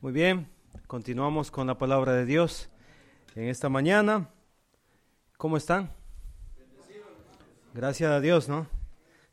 [0.00, 0.48] Muy bien,
[0.86, 2.68] continuamos con la palabra de Dios
[3.34, 4.30] en esta mañana.
[5.36, 5.92] ¿Cómo están?
[7.74, 8.68] Gracias a Dios, ¿no?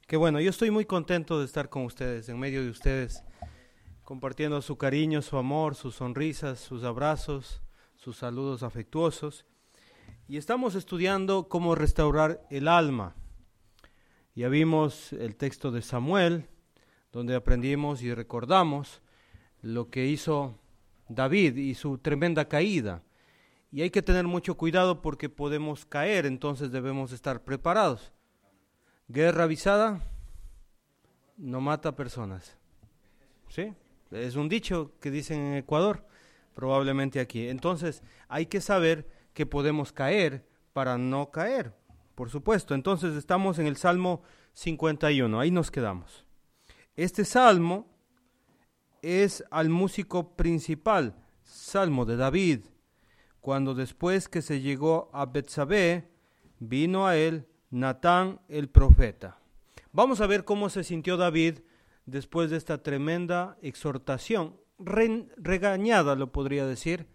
[0.07, 3.23] Qué bueno, yo estoy muy contento de estar con ustedes, en medio de ustedes,
[4.01, 7.61] compartiendo su cariño, su amor, sus sonrisas, sus abrazos,
[7.95, 9.45] sus saludos afectuosos.
[10.27, 13.13] Y estamos estudiando cómo restaurar el alma.
[14.33, 16.49] Ya vimos el texto de Samuel,
[17.11, 19.03] donde aprendimos y recordamos
[19.65, 20.59] lo que hizo
[21.09, 23.01] David y su tremenda caída.
[23.71, 28.13] Y hay que tener mucho cuidado porque podemos caer, entonces debemos estar preparados.
[29.07, 30.01] Guerra avisada
[31.37, 32.57] no mata personas.
[33.49, 33.73] ¿Sí?
[34.11, 36.05] Es un dicho que dicen en Ecuador,
[36.53, 37.47] probablemente aquí.
[37.47, 41.73] Entonces hay que saber que podemos caer para no caer,
[42.13, 42.75] por supuesto.
[42.75, 44.21] Entonces estamos en el Salmo
[44.53, 46.23] 51, ahí nos quedamos.
[46.95, 47.94] Este salmo
[49.05, 52.61] es al músico principal, Salmo de David,
[53.39, 56.09] cuando después que se llegó a Betsabé,
[56.59, 59.37] vino a él Natán el profeta.
[59.91, 61.59] Vamos a ver cómo se sintió David
[62.07, 67.07] después de esta tremenda exhortación, regañada lo podría decir,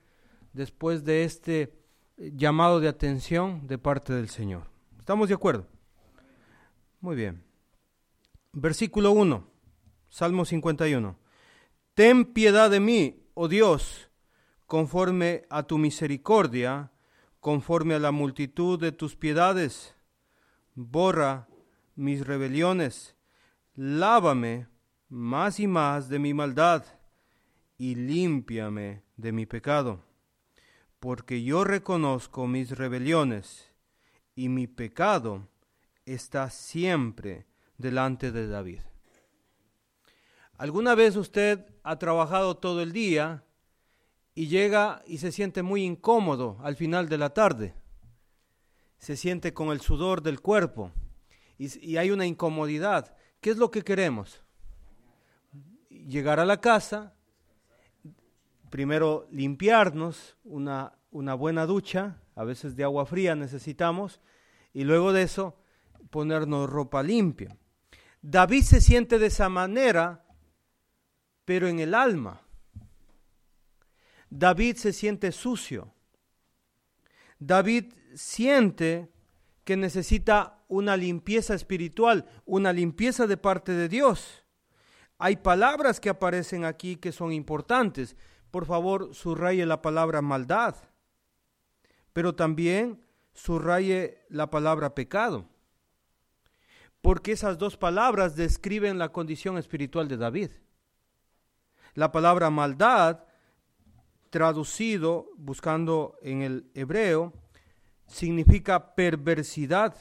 [0.52, 1.74] después de este
[2.16, 4.70] llamado de atención de parte del Señor.
[4.98, 5.66] ¿Estamos de acuerdo?
[7.00, 7.42] Muy bien.
[8.52, 9.44] Versículo 1,
[10.08, 11.19] Salmo 51.
[11.94, 14.10] Ten piedad de mí, oh Dios,
[14.66, 16.92] conforme a tu misericordia,
[17.40, 19.96] conforme a la multitud de tus piedades.
[20.74, 21.48] Borra
[21.96, 23.16] mis rebeliones,
[23.74, 24.68] lávame
[25.08, 26.84] más y más de mi maldad,
[27.76, 30.04] y límpiame de mi pecado,
[31.00, 33.72] porque yo reconozco mis rebeliones,
[34.34, 35.48] y mi pecado
[36.06, 37.46] está siempre
[37.76, 38.80] delante de David.
[40.60, 43.44] ¿Alguna vez usted ha trabajado todo el día
[44.34, 47.74] y llega y se siente muy incómodo al final de la tarde?
[48.98, 50.92] Se siente con el sudor del cuerpo
[51.56, 53.16] y, hay una incomodidad.
[53.40, 54.42] ¿Qué es lo que queremos?
[55.88, 57.14] Llegar a la casa,
[58.68, 64.20] primero limpiarnos, una, una buena ducha, a veces de agua fría necesitamos,
[64.74, 65.56] y luego de eso
[66.10, 67.56] ponernos ropa limpia.
[68.20, 70.26] David se siente de esa manera
[71.50, 72.42] pero en el alma.
[74.28, 75.92] David se siente sucio.
[77.40, 79.10] David siente
[79.64, 84.44] que necesita una limpieza espiritual, una limpieza de parte de Dios.
[85.18, 88.16] Hay palabras que aparecen aquí que son importantes.
[88.52, 90.76] Por favor, subraye la palabra maldad,
[92.12, 95.48] pero también subraye la palabra pecado,
[97.02, 100.50] porque esas dos palabras describen la condición espiritual de David.
[101.94, 103.24] La palabra maldad,
[104.30, 107.32] traducido, buscando en el hebreo,
[108.06, 109.96] significa perversidad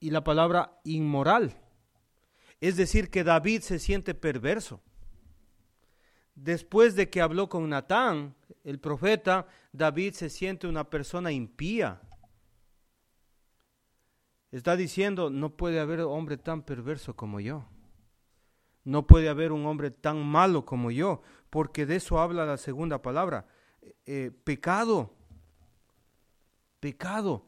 [0.00, 1.56] y la palabra inmoral.
[2.60, 4.80] Es decir, que David se siente perverso.
[6.34, 12.00] Después de que habló con Natán, el profeta, David se siente una persona impía.
[14.50, 17.66] Está diciendo, no puede haber hombre tan perverso como yo.
[18.88, 23.02] No puede haber un hombre tan malo como yo, porque de eso habla la segunda
[23.02, 23.46] palabra.
[24.06, 25.14] Eh, pecado.
[26.80, 27.44] Pecado.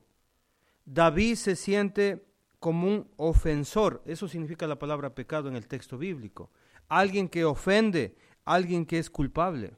[0.84, 2.26] David se siente
[2.58, 4.02] como un ofensor.
[4.04, 6.50] Eso significa la palabra pecado en el texto bíblico.
[6.90, 9.74] Alguien que ofende, alguien que es culpable.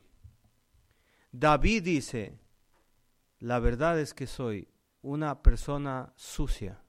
[1.31, 2.41] David dice,
[3.39, 4.67] la verdad es que soy
[5.01, 6.83] una persona sucia.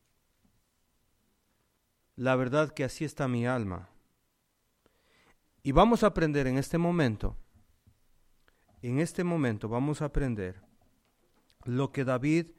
[2.16, 3.93] La verdad que así está mi alma.
[5.64, 7.38] Y vamos a aprender en este momento,
[8.82, 10.62] en este momento vamos a aprender
[11.64, 12.52] lo que David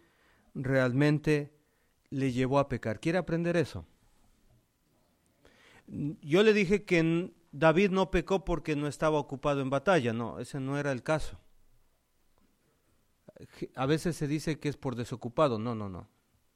[0.55, 1.55] realmente
[2.09, 3.01] le llevó a pecar.
[3.01, 3.87] ¿Quiere aprender eso?
[5.87, 10.59] Yo le dije que David no pecó porque no estaba ocupado en batalla, no, ese
[10.59, 11.39] no era el caso.
[13.75, 16.09] A veces se dice que es por desocupado, no, no, no,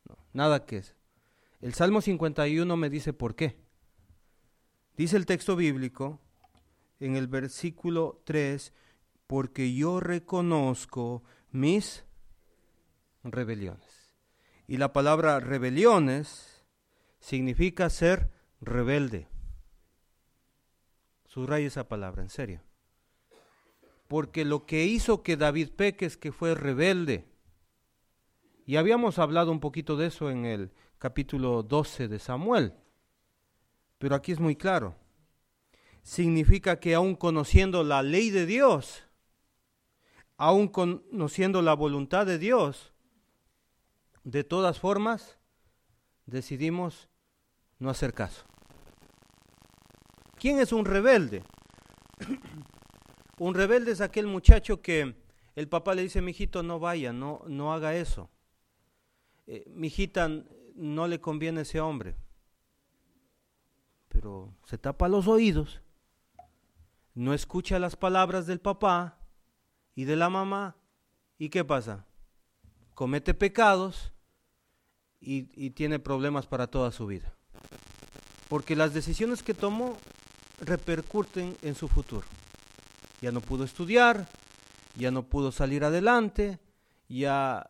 [0.08, 0.94] no nada que es.
[1.60, 3.60] El Salmo 51 me dice por qué.
[4.96, 6.20] Dice el texto bíblico
[7.00, 8.72] en el versículo 3,
[9.26, 12.04] porque yo reconozco mis
[13.22, 14.14] rebeliones.
[14.66, 16.64] Y la palabra rebeliones
[17.20, 18.30] significa ser
[18.60, 19.28] rebelde.
[21.26, 22.62] Subraya esa palabra, en serio.
[24.08, 27.26] Porque lo que hizo que David peque es que fue rebelde.
[28.66, 32.74] Y habíamos hablado un poquito de eso en el capítulo 12 de Samuel.
[33.98, 34.96] Pero aquí es muy claro
[36.02, 39.04] significa que aún conociendo la ley de Dios,
[40.36, 42.92] aún conociendo la voluntad de Dios,
[44.24, 45.38] de todas formas
[46.26, 47.08] decidimos
[47.78, 48.44] no hacer caso.
[50.38, 51.42] ¿Quién es un rebelde?
[53.38, 55.14] un rebelde es aquel muchacho que
[55.56, 58.30] el papá le dice, mijito, no vaya, no, no haga eso.
[59.46, 60.30] Eh, mijita,
[60.74, 62.14] no le conviene ese hombre.
[64.08, 65.80] Pero se tapa los oídos,
[67.18, 69.18] no escucha las palabras del papá
[69.96, 70.76] y de la mamá.
[71.36, 72.06] ¿Y qué pasa?
[72.94, 74.12] Comete pecados
[75.20, 77.34] y, tiene problemas para toda su vida.
[78.48, 79.96] Porque las decisiones que tomó
[80.60, 82.24] repercuten en su futuro.
[83.20, 84.28] Ya no pudo estudiar,
[84.94, 86.60] ya no pudo salir adelante,
[87.08, 87.68] ya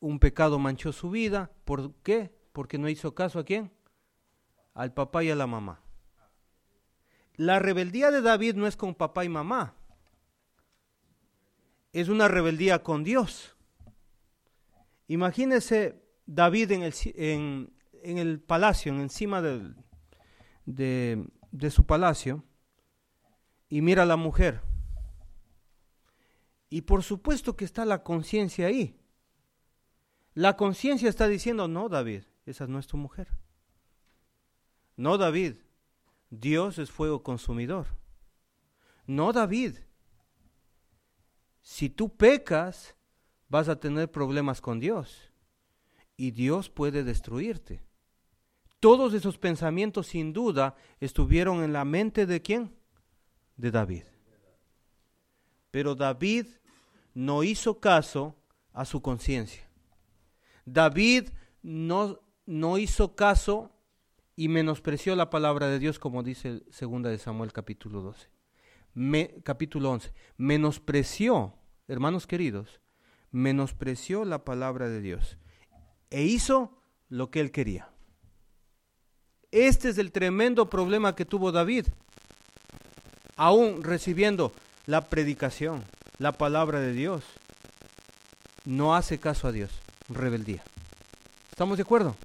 [0.00, 1.52] un pecado manchó su vida.
[1.64, 2.34] ¿Por qué?
[2.52, 3.70] Porque no hizo caso a quién?
[4.74, 5.82] Al papá y a la mamá.
[7.36, 9.74] La rebeldía de David no es con papá y mamá.
[11.92, 13.56] Es una rebeldía con Dios.
[15.08, 19.74] Imagínese David en el, en, en el palacio, encima de,
[20.64, 22.44] de su palacio,
[23.68, 24.62] y mira a la mujer
[26.72, 28.98] y por supuesto que está la conciencia ahí.
[30.32, 33.28] La conciencia está diciendo, no, David, esa no es tu mujer.
[34.96, 35.56] No, David,
[36.32, 37.88] Dios es fuego consumidor.
[39.06, 39.76] No, David,
[41.60, 42.96] si tú pecas,
[43.50, 45.30] vas a tener problemas con Dios
[46.16, 47.82] y Dios puede destruirte.
[48.80, 52.74] Todos esos pensamientos sin duda estuvieron en la mente de quién?
[53.58, 54.04] De David.
[55.70, 56.46] Pero David
[57.12, 58.34] no hizo caso
[58.72, 59.68] a su conciencia.
[60.64, 61.28] David
[61.62, 63.71] no, no hizo caso
[64.42, 68.28] y menospreció la palabra de Dios, como dice segunda de Samuel capítulo 12.
[69.44, 70.12] capítulo 11.
[70.36, 71.54] Menospreció,
[71.86, 72.80] hermanos queridos,
[73.30, 75.38] menospreció la palabra de Dios
[76.10, 77.90] e hizo lo que él quería.
[79.52, 81.86] Este es el tremendo problema que tuvo David,
[83.36, 84.52] aún recibiendo
[84.86, 85.84] la predicación,
[86.18, 87.22] la palabra de Dios.
[88.64, 89.70] No hace caso a Dios,
[90.08, 90.64] rebeldía.
[91.52, 92.16] ¿Estamos de acuerdo?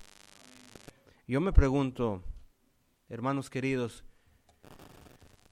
[1.30, 2.24] Yo me pregunto,
[3.10, 4.06] hermanos queridos,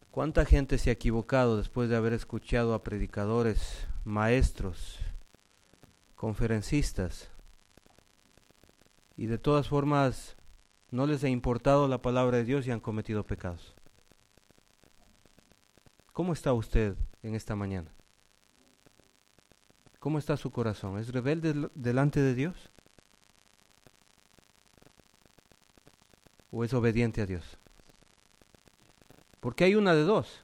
[0.09, 4.99] ¿cuánta gente se ha equivocado después de haber escuchado a predicadores, maestros,
[6.15, 7.29] conferencistas,
[9.17, 10.37] y de todas formas
[10.91, 13.75] no les ha importado la palabra de Dios y han cometido pecados?
[16.13, 17.91] ¿Cómo está usted en esta mañana?
[19.99, 20.99] ¿Cómo está su corazón?
[20.99, 22.71] ¿Es rebelde delante de Dios?
[26.57, 27.57] ¿O es obediente a Dios?
[29.41, 30.41] Porque hay una de dos.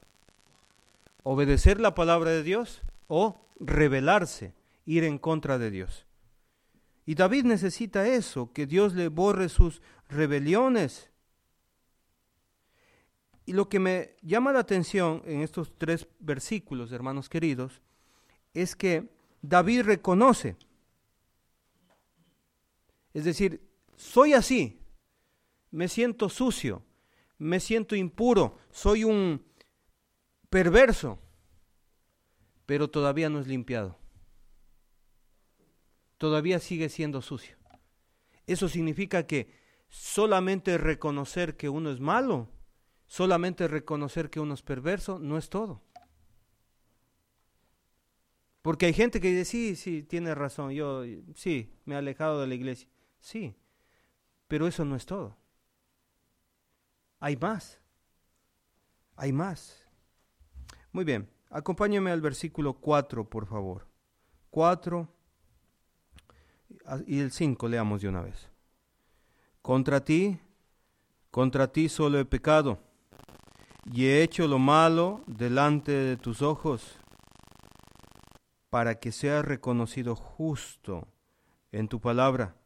[1.22, 4.52] Obedecer la palabra de Dios o rebelarse,
[4.84, 6.04] ir en contra de Dios.
[7.06, 9.80] Y David necesita eso, que Dios le borre sus
[10.10, 11.08] rebeliones.
[13.46, 17.80] Y lo que me llama la atención en estos tres versículos, hermanos queridos,
[18.52, 19.08] es que
[19.40, 20.58] David reconoce.
[23.14, 23.66] Es decir,
[23.96, 24.81] soy así,
[25.72, 26.84] me siento sucio,
[27.38, 29.44] me siento impuro, soy un
[30.48, 31.18] perverso,
[32.66, 33.98] pero todavía no es limpiado.
[36.18, 37.56] Todavía sigue siendo sucio.
[38.46, 39.50] Eso significa que
[39.88, 42.48] solamente reconocer que uno es malo,
[43.06, 45.82] solamente reconocer que uno es perverso, no es todo.
[48.60, 51.02] Porque hay gente que dice, sí, sí, tiene razón, yo
[51.34, 52.88] sí, me he alejado de la iglesia.
[53.20, 53.56] Sí,
[54.46, 55.41] pero eso no es todo.
[57.22, 57.78] Hay más.
[59.14, 59.80] Hay más.
[60.90, 63.86] Muy bien, acompáñeme al versículo 4, por favor.
[64.50, 65.08] 4
[67.06, 68.48] y el 5 leamos de una vez.
[69.62, 70.40] Contra ti,
[71.30, 72.80] contra ti solo he pecado
[73.84, 76.98] y he hecho lo malo delante de tus ojos
[78.68, 81.06] para que sea reconocido justo
[81.70, 82.56] en tu palabra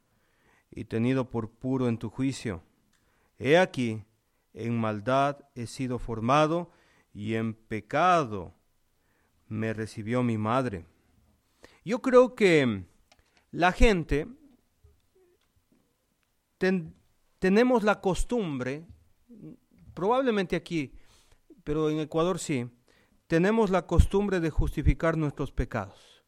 [0.70, 2.62] y tenido por puro en tu juicio.
[3.38, 4.05] He aquí,
[4.56, 6.70] en maldad he sido formado
[7.12, 8.54] y en pecado
[9.48, 10.86] me recibió mi madre.
[11.84, 12.84] Yo creo que
[13.52, 14.26] la gente
[17.38, 18.86] tenemos la costumbre,
[19.94, 20.92] probablemente aquí,
[21.62, 22.68] pero en Ecuador sí,
[23.26, 26.24] tenemos la costumbre de justificar nuestros pecados.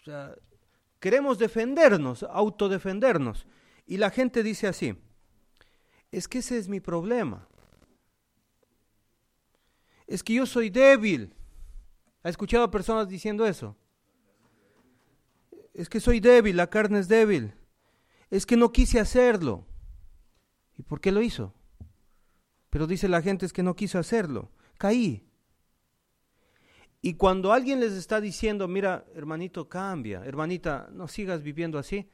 [0.00, 0.34] O sea,
[0.98, 3.46] queremos defendernos, autodefendernos.
[3.86, 4.96] Y la gente dice así,
[6.12, 7.48] es que ese es mi problema.
[10.06, 11.34] es que yo soy débil.
[12.22, 13.74] ¿Ha escuchado a personas diciendo eso?
[15.72, 17.54] Es que soy débil, la carne es débil.
[18.30, 19.66] Es que no quise hacerlo.
[20.76, 21.54] ¿Y por qué lo hizo?
[22.68, 24.50] Pero dice la gente es que no quiso hacerlo.
[24.76, 25.26] Caí.
[27.00, 32.08] Y cuando alguien les está diciendo, mira, hermanito, cambia, hermanita, no sigas viviendo así,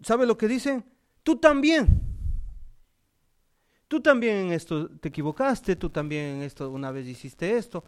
[0.00, 0.84] ¿sabe lo que dicen?
[1.22, 2.11] Tú también.
[3.92, 7.84] Tú también en esto te equivocaste, tú también en esto una vez hiciste esto.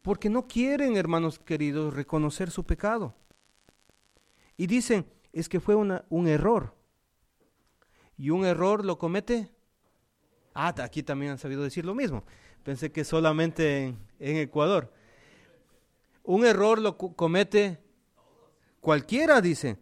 [0.00, 3.14] Porque no quieren, hermanos queridos, reconocer su pecado.
[4.56, 5.04] Y dicen,
[5.34, 6.74] es que fue un error.
[8.16, 9.50] Y un error lo comete.
[10.54, 12.24] Ah, aquí también han sabido decir lo mismo.
[12.64, 14.94] Pensé que solamente en, en Ecuador.
[16.22, 17.80] Un error lo comete
[18.80, 19.78] cualquiera, dicen.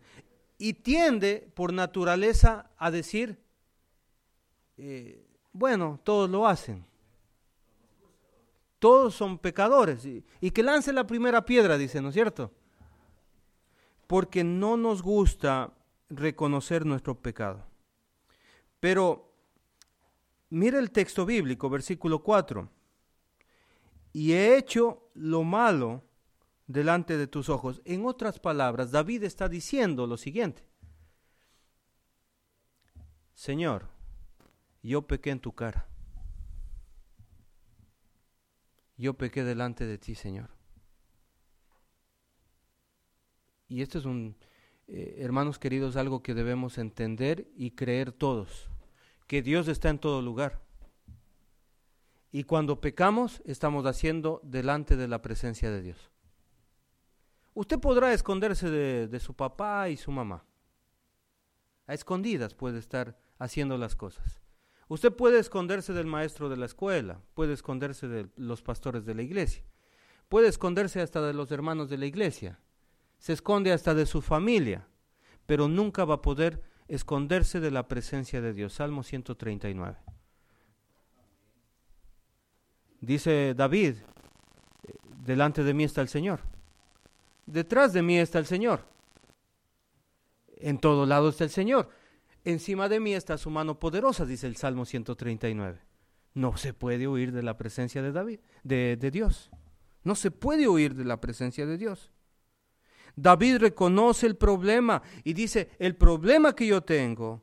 [0.58, 3.38] Y tiende por naturaleza a decir,
[4.80, 6.84] eh, bueno, todos lo hacen.
[8.78, 10.06] Todos son pecadores.
[10.06, 12.50] Y, que lance la primera piedra, dice, ¿no es cierto?
[14.06, 15.75] Porque no nos gusta
[16.08, 17.66] reconocer nuestro pecado.
[18.80, 19.34] Pero
[20.49, 22.70] mire el texto bíblico, versículo 4.
[24.14, 26.02] Y he hecho lo malo
[26.66, 27.82] delante de tus ojos.
[27.84, 30.66] En otras palabras, David está diciendo lo siguiente.
[33.34, 34.00] Señor,
[34.82, 35.87] yo pequé en tu cara.
[38.96, 40.50] Yo pequé delante de ti, Señor.
[43.66, 44.37] Y esto es un,
[44.88, 48.68] eh, hermanos queridos, algo que debemos entender y creer todos,
[49.26, 50.60] que Dios está en todo lugar.
[52.32, 56.10] Y cuando pecamos, estamos haciendo delante de la presencia de Dios.
[57.54, 60.44] Usted podrá esconderse de, de su papá y su mamá.
[61.87, 64.40] A escondidas puede estar haciendo las cosas.
[64.90, 69.23] Usted puede esconderse del maestro de la escuela, puede esconderse de los pastores de la
[69.23, 69.62] iglesia,
[70.28, 72.59] puede esconderse hasta de los hermanos de la iglesia,
[73.16, 74.88] se esconde hasta de su familia,
[75.47, 78.73] pero nunca va a poder esconderse de la presencia de Dios.
[78.73, 79.97] Salmo 139.
[83.00, 83.94] Dice David,
[85.25, 86.40] delante de mí está el Señor,
[87.47, 88.85] detrás de mí está el Señor,
[90.56, 92.00] en todo lado está el Señor.
[92.44, 95.80] Encima de mí está su mano poderosa, dice el Salmo 139.
[96.35, 99.50] No se puede huir de la presencia de David, de, de Dios.
[100.04, 102.12] No se puede huir de la presencia de Dios.
[103.16, 107.42] David reconoce el problema y dice, el problema que yo tengo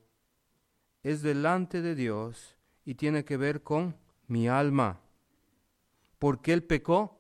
[1.04, 3.96] es delante de Dios y tiene que ver con
[4.28, 5.02] mi alma.
[6.18, 7.20] Porque él pecó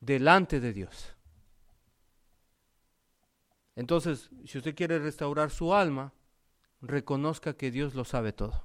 [0.00, 1.14] delante de Dios.
[3.76, 6.12] Entonces, si usted quiere restaurar su alma,
[6.80, 8.64] reconozca que Dios lo sabe todo.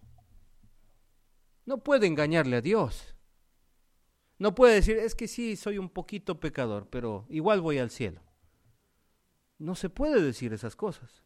[1.66, 3.16] No puede engañarle a Dios.
[4.38, 8.22] No puede decir, es que sí, soy un poquito pecador, pero igual voy al cielo.
[9.58, 11.24] No se puede decir esas cosas.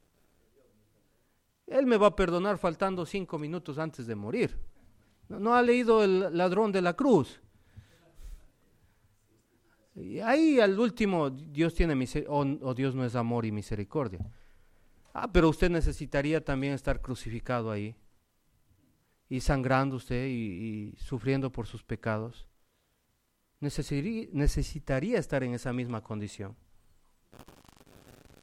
[1.66, 4.58] Él me va a perdonar faltando cinco minutos antes de morir.
[5.28, 7.42] No, ha leído el ladrón de la cruz.
[9.96, 14.32] Y ahí al último, Dios tiene misericordia, o Dios no es amor y misericordia.
[15.20, 17.96] Ah, pero usted necesitaría también estar crucificado ahí
[19.28, 22.48] y sangrando usted y, sufriendo por sus pecados.
[23.60, 26.56] Necesitaría, necesitaría estar en esa misma condición.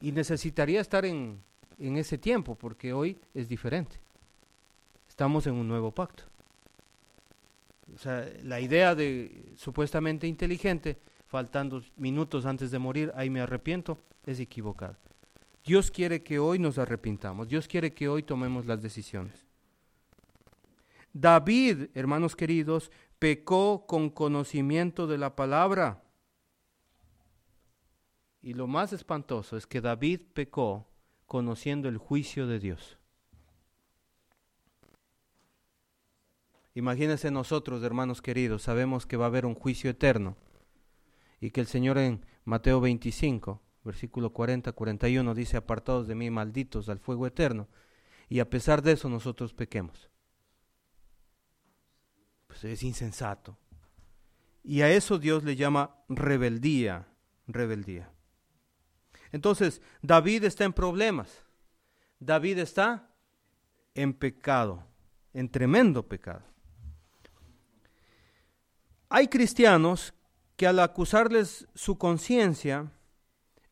[0.01, 1.41] Y necesitaría estar en,
[1.79, 4.01] en ese tiempo, porque hoy es diferente.
[5.07, 6.23] Estamos en un nuevo pacto.
[7.93, 13.97] O sea, la idea de supuestamente inteligente, faltando minutos antes de morir, ahí me arrepiento,
[14.25, 14.99] es equivocada.
[15.65, 19.45] Dios quiere que hoy nos arrepintamos, Dios quiere que hoy tomemos las decisiones.
[21.11, 26.03] David, hermanos queridos, pecó con conocimiento de la palabra.
[28.43, 30.87] Y lo más espantoso es que David pecó
[31.25, 32.99] conociendo el juicio de Dios.
[36.75, 40.35] Imagínense nosotros, hermanos queridos, sabemos que va a haber un juicio eterno
[41.39, 46.89] y que el Señor en Mateo 25 versículo 40, 41 dice, apartados de mí, malditos
[46.89, 47.69] al fuego eterno.
[48.27, 50.09] Y a pesar de eso nosotros pequemos.
[52.47, 53.57] Pues es insensato.
[54.63, 57.07] Y a eso Dios le llama rebeldía,
[57.47, 58.11] rebeldía.
[59.31, 61.45] Entonces, David está en problemas.
[62.19, 63.11] David está
[63.93, 64.83] en pecado,
[65.33, 66.43] en tremendo pecado.
[69.09, 70.13] Hay cristianos
[70.55, 72.91] que al acusarles su conciencia,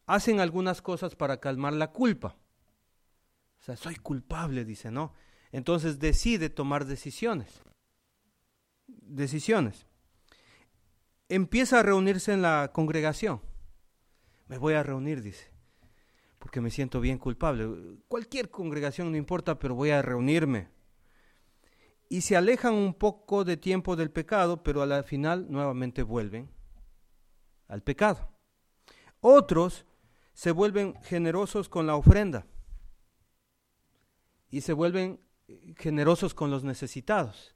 [0.06, 2.36] hacen algunas cosas para calmar la culpa.
[3.60, 5.14] O sea, soy culpable, dice, ¿no?
[5.52, 7.62] Entonces decide tomar decisiones.
[8.88, 9.86] Decisiones.
[11.30, 13.42] empieza a reunirse en la congregación.
[14.48, 15.50] Me voy a reunir, dice,
[16.38, 18.00] porque me siento bien culpable.
[18.08, 20.70] Cualquier congregación no importa, pero voy a reunirme.
[22.10, 26.52] Y se alejan un poco de tiempo del pecado, pero a la final nuevamente vuelven
[27.68, 28.30] al pecado.
[29.22, 29.86] Otros
[30.34, 32.46] se vuelven generosos con la ofrenda
[34.50, 35.20] y se vuelven
[35.78, 37.56] generosos con los necesitados.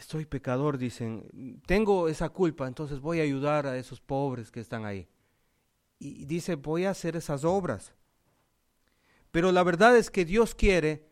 [0.00, 4.84] Soy pecador, dicen, tengo esa culpa, entonces voy a ayudar a esos pobres que están
[4.84, 5.08] ahí.
[5.98, 7.94] Y dice, voy a hacer esas obras.
[9.30, 11.08] Pero la verdad es que Dios quiere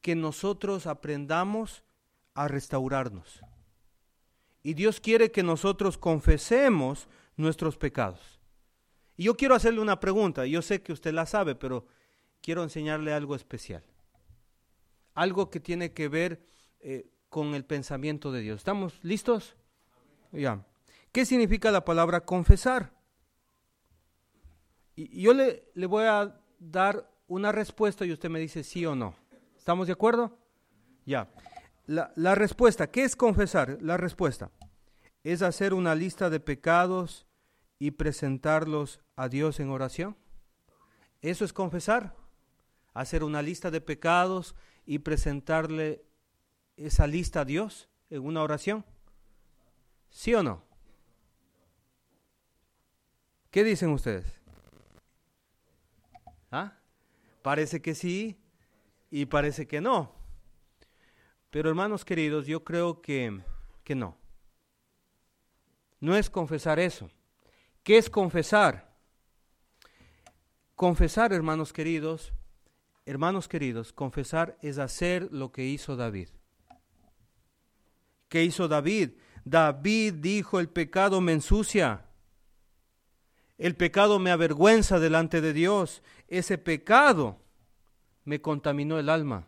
[0.00, 1.82] que nosotros aprendamos
[2.34, 3.40] a restaurarnos.
[4.62, 8.33] Y Dios quiere que nosotros confesemos nuestros pecados.
[9.16, 11.86] Y yo quiero hacerle una pregunta, yo sé que usted la sabe, pero
[12.40, 13.84] quiero enseñarle algo especial
[15.14, 16.44] algo que tiene que ver
[16.80, 18.58] eh, con el pensamiento de Dios.
[18.58, 19.56] ¿Estamos listos?
[20.32, 20.64] Ya.
[21.12, 22.92] ¿Qué significa la palabra confesar?
[24.96, 28.94] Y yo le, le voy a dar una respuesta y usted me dice sí o
[28.94, 29.14] no.
[29.56, 30.36] ¿Estamos de acuerdo?
[31.06, 31.30] Ya.
[31.86, 33.78] La, la, respuesta, ¿qué es confesar?
[33.80, 34.50] La respuesta
[35.22, 37.26] es hacer una lista de pecados
[37.78, 40.16] y presentarlos a Dios en oración.
[41.20, 42.14] Eso es confesar.
[42.92, 44.54] Hacer una lista de pecados
[44.86, 46.04] y presentarle
[46.76, 48.84] esa lista a Dios en una oración?
[50.10, 50.62] ¿Sí o no?
[53.50, 54.26] ¿Qué dicen ustedes?
[56.50, 56.78] ¿Ah?
[57.42, 58.40] Parece que sí
[59.10, 60.12] y parece que no.
[61.50, 63.40] Pero hermanos queridos, yo creo que,
[63.84, 64.16] que no.
[66.00, 67.10] No es confesar eso.
[67.84, 68.92] ¿Qué es confesar?
[70.74, 72.32] Confesar, hermanos queridos,
[73.06, 76.28] Hermanos queridos, confesar es hacer lo que hizo David.
[78.28, 79.10] ¿Qué hizo David?
[79.44, 82.06] David dijo, el pecado me ensucia,
[83.58, 87.38] el pecado me avergüenza delante de Dios, ese pecado
[88.24, 89.46] me contaminó el alma.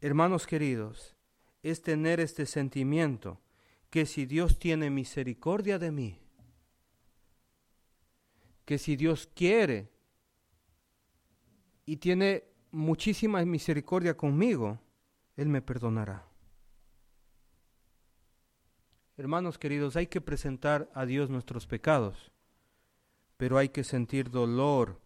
[0.00, 1.14] Hermanos queridos,
[1.62, 3.38] es tener este sentimiento
[3.90, 6.18] que si Dios tiene misericordia de mí,
[8.64, 9.90] que si Dios quiere
[11.84, 14.78] y tiene muchísima misericordia conmigo,
[15.36, 16.24] Él me perdonará.
[19.16, 22.30] Hermanos queridos, hay que presentar a Dios nuestros pecados,
[23.36, 25.00] pero hay que sentir dolor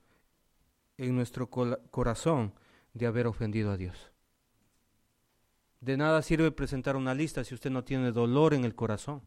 [0.99, 2.53] en nuestro corazón
[2.93, 4.14] de haber ofendido a Dios.
[5.85, 9.21] De nada sirve presentar una lista si usted no tiene dolor en el corazón.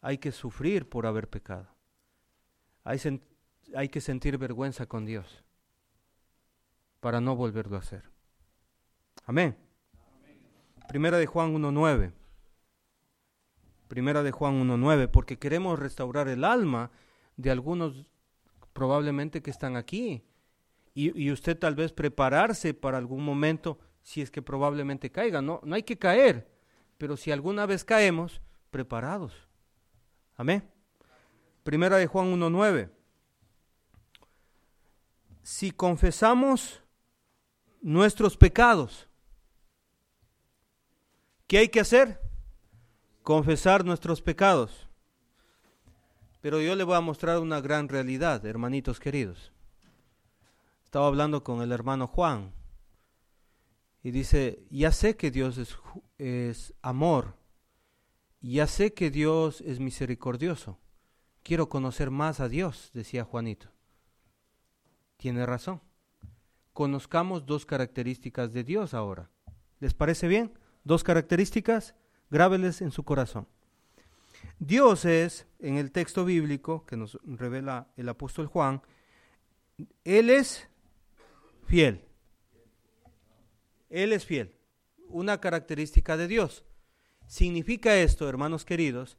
[0.00, 1.68] Hay que sufrir por haber pecado.
[2.82, 2.98] Hay,
[3.74, 5.44] hay que sentir vergüenza con Dios
[7.00, 8.04] para no volverlo a hacer.
[9.26, 9.58] Amén.
[10.88, 12.12] Primera de Juan 1.9.
[13.88, 16.90] Primera de Juan 1.9, porque queremos restaurar el alma
[17.36, 18.06] de algunos
[18.72, 20.24] probablemente que están aquí.
[20.94, 25.42] Y, y, usted tal vez prepararse para algún momento si es que probablemente caiga.
[25.42, 26.48] No, no hay que caer,
[26.96, 28.40] pero si alguna vez caemos,
[28.70, 29.32] preparados.
[30.36, 30.70] Amén.
[31.64, 32.88] Primera de Juan 1.9.
[35.42, 36.84] Si confesamos
[37.82, 39.08] nuestros pecados,
[41.48, 42.20] ¿qué hay que hacer?
[43.24, 44.88] Confesar nuestros pecados.
[46.40, 49.50] Pero yo le voy a mostrar una gran realidad, hermanitos queridos.
[50.84, 52.54] Estaba hablando con el hermano Juan
[54.06, 55.58] y dice, ya sé que Dios
[56.16, 57.34] es, amor,
[58.40, 60.78] ya sé que Dios es misericordioso
[61.42, 63.68] Quiero conocer más a Dios, decía Juanito.
[65.16, 65.80] Tiene razón.
[66.72, 69.28] Conozcamos dos características de Dios ahora.
[69.80, 70.56] ¿Les parece bien?
[70.84, 71.96] Dos características,
[72.30, 73.48] grábeles en su corazón.
[74.60, 78.82] Dios es, en el texto bíblico que nos revela el apóstol Juan,
[80.04, 80.68] Él es
[81.66, 82.05] fiel.
[83.88, 84.54] Él es fiel.
[85.08, 86.64] Una característica de Dios.
[87.26, 89.18] Significa esto, hermanos queridos,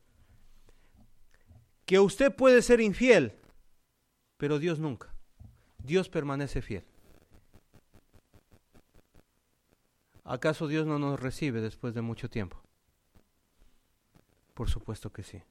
[1.85, 3.33] que usted puede ser infiel,
[4.37, 5.13] pero Dios nunca.
[5.77, 6.85] Dios permanece fiel.
[10.23, 12.61] ¿Acaso Dios no nos recibe después de mucho tiempo?
[14.53, 15.41] Por supuesto que sí.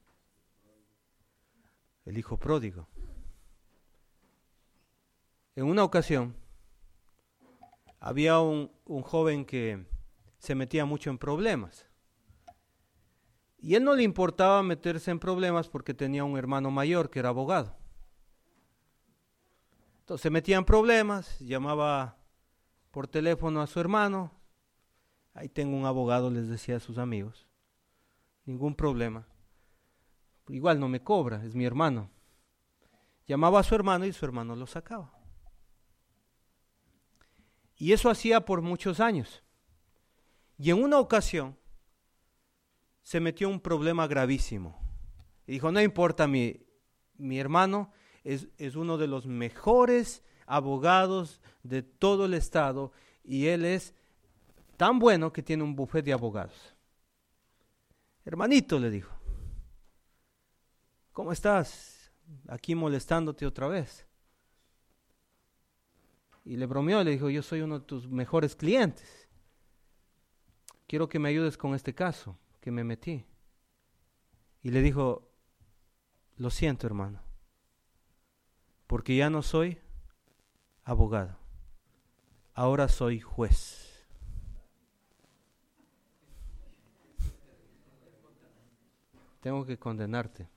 [2.05, 2.87] El hijo pródigo.
[5.55, 6.35] En una ocasión
[7.99, 9.85] había un, un joven que
[10.39, 11.87] se metía mucho en problemas.
[13.59, 17.29] Y él no le importaba meterse en problemas porque tenía un hermano mayor que era
[17.29, 17.75] abogado.
[20.01, 22.17] Entonces se metía en problemas, llamaba
[22.91, 24.37] por teléfono a su hermano,
[25.37, 27.47] Ahí tengo un abogado, les decía a sus amigos.
[28.45, 29.27] Ningún problema.
[30.47, 32.09] Igual no me cobra, es mi hermano.
[33.27, 35.13] Llamaba a su hermano y su hermano lo sacaba.
[37.77, 39.43] Y eso hacía por muchos años.
[40.57, 41.57] Y en una ocasión
[43.03, 44.79] se metió un problema gravísimo.
[45.45, 46.65] Y dijo, no importa, mi,
[47.15, 47.91] mi hermano
[48.23, 52.91] es, es uno de los mejores abogados de todo el estado
[53.23, 53.93] y él es
[54.77, 56.75] tan bueno que tiene un bufete de abogados.
[58.25, 59.13] Hermanito, le dijo,
[61.13, 62.11] ¿cómo estás?
[62.47, 64.06] Aquí molestándote otra vez.
[66.47, 69.27] Y le bromeó, le dijo, yo soy uno de tus mejores clientes.
[70.87, 73.25] Quiero que me ayudes con este caso que me metí.
[74.63, 75.29] Y le dijo,
[76.37, 77.21] lo siento hermano,
[78.87, 79.77] porque ya no soy
[80.85, 81.37] abogado,
[82.53, 84.07] ahora soy juez.
[89.41, 90.47] Tengo que condenarte.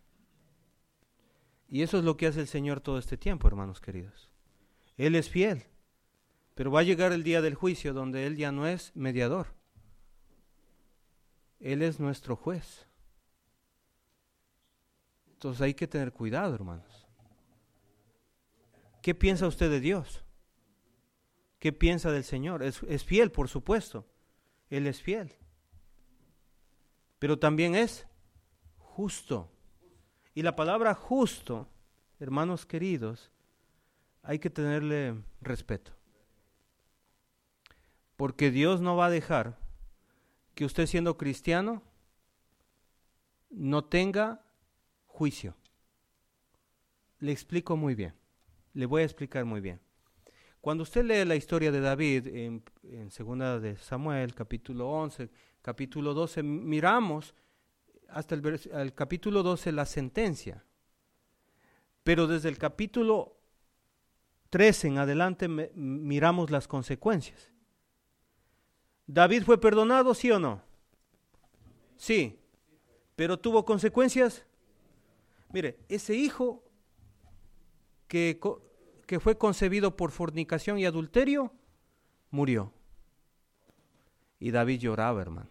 [1.69, 4.31] Y eso es lo que hace el Señor todo este tiempo, hermanos queridos.
[4.97, 5.70] Él es fiel,
[6.55, 9.55] pero va a llegar el día del juicio donde Él ya no es mediador.
[11.59, 12.87] Él es nuestro juez.
[15.33, 17.07] Entonces hay que tener cuidado, hermanos.
[19.03, 20.25] ¿Qué piensa usted de Dios?
[21.59, 22.63] ¿Qué piensa del Señor?
[22.63, 24.07] Es, es, fiel, por supuesto.
[24.69, 25.33] Él es fiel.
[27.19, 28.07] Pero también es
[28.79, 29.51] justo.
[30.35, 31.69] Y la palabra justo,
[32.19, 33.31] hermanos queridos,
[34.23, 35.93] hay que tenerle respeto.
[38.21, 39.57] Porque Dios no va a dejar
[40.55, 41.83] que usted siendo cristiano
[43.49, 44.45] no tenga
[45.07, 45.57] juicio.
[47.19, 48.13] Le explico muy bien.
[48.75, 49.81] Le voy a explicar muy bien.
[50.61, 55.31] Cuando usted lee la historia de David en, en segunda de Samuel, capítulo 11,
[55.63, 57.35] capítulo 12, miramos
[58.11, 60.63] hasta el, capítulo 12 la sentencia.
[62.03, 63.39] Pero desde el capítulo
[64.51, 67.51] 13 en adelante miramos las consecuencias.
[69.13, 70.63] ¿David fue perdonado, sí o no?
[71.97, 72.39] Sí.
[73.17, 74.47] ¿Pero tuvo consecuencias?
[75.53, 76.63] Mire, ese hijo
[78.07, 78.39] que,
[79.09, 81.53] que fue concebido por fornicación y adulterio,
[82.31, 82.73] murió.
[84.39, 85.51] Y David lloraba, hermano.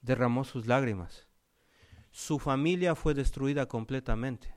[0.00, 1.26] Derramó sus lágrimas.
[2.12, 4.54] Su familia fue destruida completamente.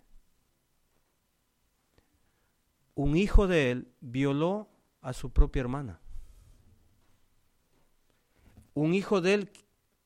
[2.94, 4.70] Un hijo de él violó
[5.02, 6.00] a su propia hermana.
[8.76, 9.50] Un hijo de él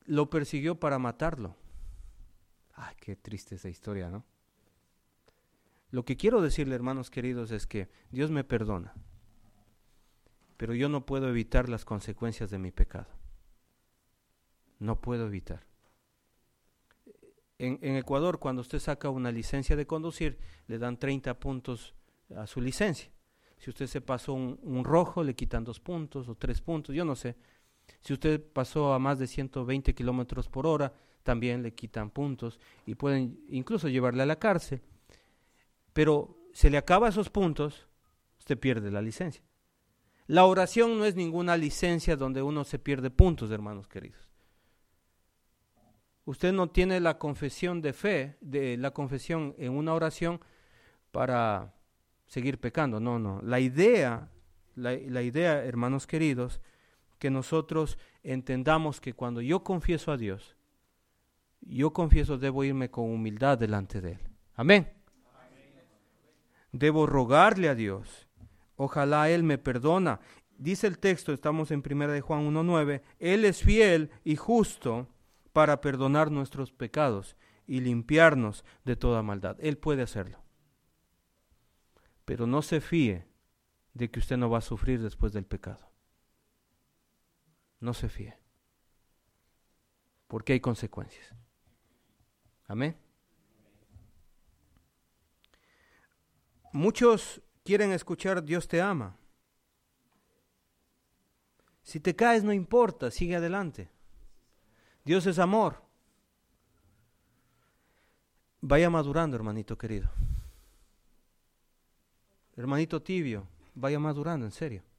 [0.06, 1.56] lo persiguió para matarlo.
[2.72, 4.24] Ay, qué triste esa historia, ¿no?
[5.90, 8.94] Lo que quiero decirle, hermanos queridos, es que Dios me perdona,
[10.56, 13.08] pero yo no puedo evitar las consecuencias de mi pecado.
[14.78, 15.66] No puedo evitar.
[17.58, 21.92] En, Ecuador, cuando usted saca una licencia de conducir, le dan 30 puntos
[22.36, 23.10] a su licencia.
[23.58, 27.16] Si usted se pasó un rojo, le quitan dos puntos o tres puntos, yo no
[27.16, 27.36] sé.
[28.00, 32.94] Si usted pasó a más de 120 kilómetros por hora, también le quitan puntos y
[32.94, 34.80] pueden incluso llevarle a la cárcel.
[35.92, 37.86] Pero se le acaba esos puntos,
[38.38, 39.42] usted pierde la licencia.
[40.26, 44.30] La oración no es ninguna licencia donde uno se pierde puntos, hermanos queridos.
[46.24, 50.40] Usted no tiene la confesión de fe, de la confesión en una oración
[51.10, 51.74] para
[52.26, 53.00] seguir pecando.
[53.00, 53.42] No, no.
[53.42, 54.30] La idea,
[54.76, 56.60] la, la idea, hermanos queridos,
[57.20, 60.56] que nosotros entendamos que cuando yo confieso a Dios,
[61.60, 64.20] yo confieso debo irme con humildad delante de Él.
[64.54, 64.90] Amén.
[66.72, 68.26] Debo rogarle a Dios.
[68.74, 70.20] Ojalá Él me perdona.
[70.56, 75.06] Dice el texto, estamos en 1 de Juan 1.9, Él es fiel y justo
[75.52, 79.56] para perdonar nuestros pecados y limpiarnos de toda maldad.
[79.60, 80.42] Él puede hacerlo.
[82.24, 83.26] Pero no se fíe
[83.92, 85.89] de que usted no va a sufrir después del pecado
[87.80, 88.36] no se fíe.
[90.28, 91.34] Porque hay consecuencias.
[92.68, 92.96] Amén.
[96.72, 99.16] Muchos quieren escuchar Dios te ama.
[101.82, 103.90] Si te caes no importa, sigue adelante.
[105.04, 105.82] Dios es amor.
[108.60, 110.10] Vaya madurando, hermanito querido.
[112.56, 114.89] Hermanito tibio, vaya madurando, en serio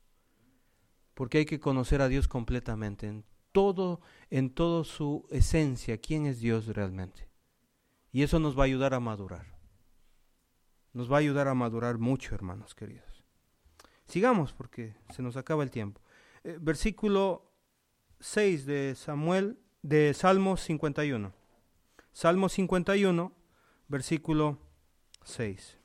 [1.14, 6.40] porque hay que conocer a Dios completamente, en todo, en toda su esencia, quién es
[6.40, 7.30] Dios realmente.
[8.12, 9.58] Y eso nos va a ayudar a madurar.
[10.94, 13.24] Nos va a ayudar a madurar mucho, hermanos queridos.
[14.06, 16.02] Sigamos porque se nos acaba el tiempo.
[16.44, 17.54] Eh, versículo
[18.20, 21.34] 6 de Samuel, de Salmo 51.
[22.12, 23.34] Salmo 51,
[23.88, 24.60] versículo
[25.24, 25.78] 6.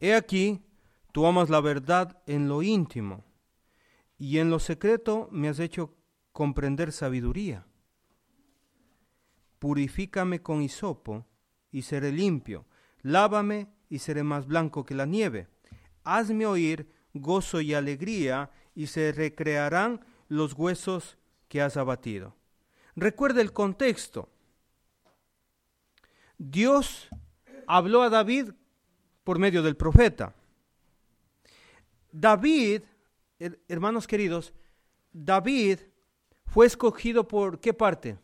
[0.00, 0.65] He aquí,
[1.16, 3.24] tú amas la verdad en lo íntimo,
[4.18, 5.94] y en lo secreto me has hecho
[6.30, 7.64] comprender sabiduría.
[9.58, 11.24] Purifícame con hisopo,
[11.72, 12.66] y seré limpio.
[13.00, 15.48] Lávame, y seré más blanco que la nieve.
[16.04, 21.16] Hazme oír gozo y alegría, y se recrearán los huesos
[21.48, 22.36] que has abatido.
[22.94, 24.28] Recuerda el contexto.
[26.36, 27.08] Dios
[27.66, 28.50] habló a David
[29.24, 30.34] por medio del profeta.
[32.18, 32.82] David,
[33.68, 34.54] hermanos queridos,
[35.12, 35.80] David
[36.46, 38.18] fue escogido por qué parte?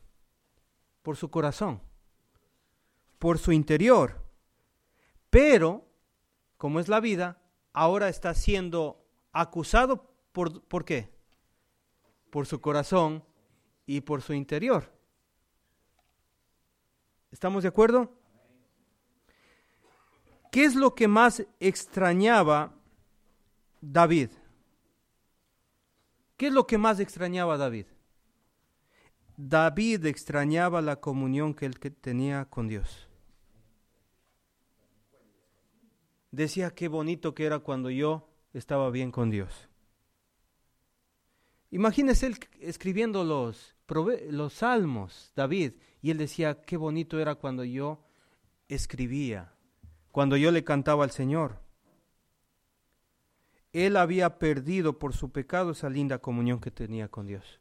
[1.02, 1.82] Por su corazón,
[3.18, 4.22] por su interior.
[5.28, 5.86] Pero,
[6.56, 7.42] como es la vida,
[7.74, 11.12] ahora está siendo acusado por, ¿por qué?
[12.30, 13.22] Por su corazón
[13.84, 14.90] y por su interior.
[17.30, 18.10] ¿Estamos de acuerdo?
[20.50, 22.78] ¿Qué es lo que más extrañaba
[23.82, 24.30] David?
[26.36, 27.86] ¿Qué es lo que más extrañaba David?
[29.36, 33.08] David extrañaba la comunión que él tenía con Dios.
[36.30, 39.68] Decía qué bonito que era cuando yo estaba bien con Dios.
[41.72, 43.74] Imagínese él escribiendo los,
[44.30, 48.04] los salmos, David, y él decía qué bonito era cuando yo
[48.68, 49.52] escribía,
[50.12, 51.60] cuando yo le cantaba al Señor.
[53.72, 57.60] Él había perdido por su pecado esa linda comunión que tenía con Dios.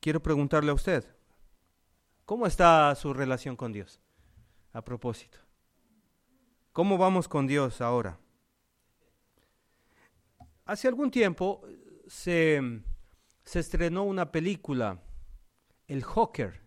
[0.00, 1.04] Quiero preguntarle a usted,
[2.24, 4.00] ¿cómo está su relación con Dios?
[4.72, 5.38] A propósito,
[6.72, 8.18] ¿cómo vamos con Dios ahora?
[10.64, 11.62] Hace algún tiempo
[12.06, 12.82] se,
[13.44, 15.00] se estrenó una película,
[15.86, 16.60] El Joker.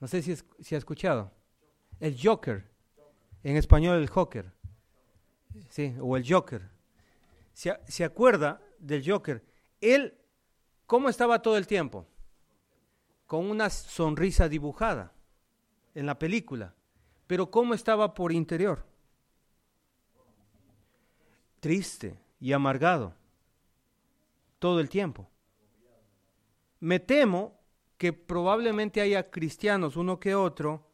[0.00, 1.32] No sé si, si ha escuchado.
[2.00, 2.70] El Joker.
[3.42, 4.52] En español, el Joker.
[5.68, 6.77] Sí, o el Joker.
[7.58, 9.44] ¿Se, ¿Se acuerda del Joker?
[9.80, 10.16] Él,
[10.86, 12.06] ¿cómo estaba todo el tiempo?
[13.26, 15.12] Con una sonrisa dibujada
[15.92, 16.76] en la película.
[17.26, 18.86] Pero ¿cómo estaba por interior?
[21.58, 23.16] Triste y amargado
[24.60, 25.28] todo el tiempo.
[26.78, 27.58] Me temo
[27.96, 30.88] que probablemente haya cristianos, uno que otro,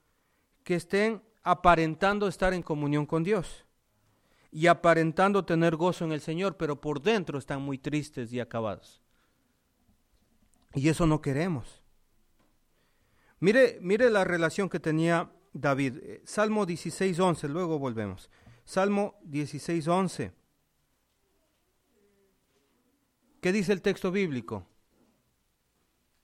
[0.62, 3.66] que estén aparentando estar en comunión con Dios
[4.54, 9.02] y aparentando tener gozo en el Señor, pero por dentro están muy tristes y acabados.
[10.74, 11.82] Y eso no queremos.
[13.40, 15.98] Mire, mire la relación que tenía David.
[16.00, 18.30] Eh, Salmo 16.11, luego volvemos.
[18.64, 20.30] Salmo 16.11.
[23.40, 24.68] ¿Qué dice el texto bíblico?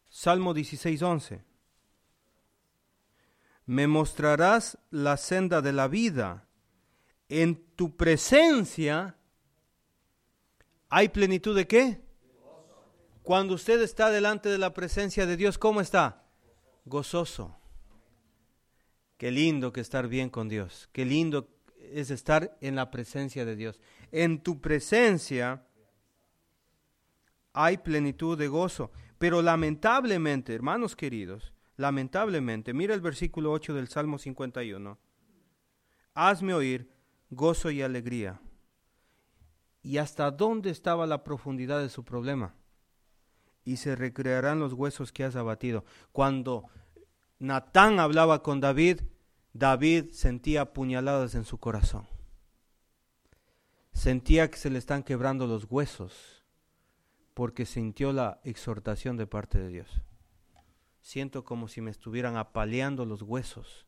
[0.08, 1.42] Salmo 16:11.
[3.66, 6.46] Me mostrarás la senda de la vida.
[7.30, 9.16] En tu presencia
[10.88, 12.00] hay plenitud de qué?
[13.22, 16.24] Cuando usted está delante de la presencia de Dios, ¿cómo está?
[16.84, 17.56] Gozoso.
[19.16, 20.88] Qué lindo que estar bien con Dios.
[20.92, 21.48] Qué lindo
[21.92, 23.80] es estar en la presencia de Dios.
[24.10, 25.64] En tu presencia
[27.52, 28.90] hay plenitud de gozo.
[29.18, 34.98] Pero lamentablemente, hermanos queridos, lamentablemente, mira el versículo 8 del Salmo 51.
[36.14, 36.99] Hazme oír
[37.30, 38.40] gozo y alegría.
[39.82, 42.54] ¿Y hasta dónde estaba la profundidad de su problema?
[43.64, 45.84] Y se recrearán los huesos que has abatido.
[46.12, 46.66] Cuando
[47.38, 49.00] Natán hablaba con David,
[49.52, 52.06] David sentía puñaladas en su corazón.
[53.92, 56.44] Sentía que se le están quebrando los huesos
[57.34, 60.02] porque sintió la exhortación de parte de Dios.
[61.00, 63.86] Siento como si me estuvieran apaleando los huesos.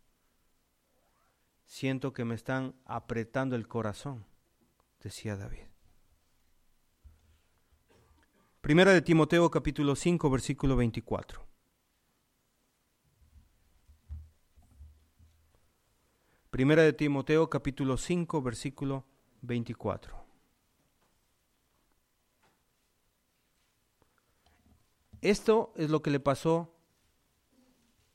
[1.72, 4.26] Siento que me están apretando el corazón,
[5.00, 5.64] decía David.
[8.60, 11.42] Primera de Timoteo capítulo 5 versículo 24.
[16.50, 19.06] Primera de Timoteo capítulo 5 versículo
[19.40, 20.14] 24.
[25.22, 26.70] Esto es lo que le pasó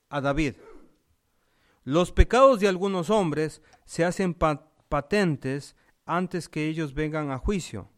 [0.09, 0.53] a David.
[1.87, 7.89] Los pecados de algunos hombres se hacen patentes antes que ellos vengan a juicio,